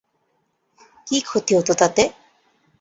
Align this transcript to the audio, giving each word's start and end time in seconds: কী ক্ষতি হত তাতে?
কী 1.07 1.17
ক্ষতি 1.21 1.51
হত 1.57 1.69
তাতে? 1.81 2.03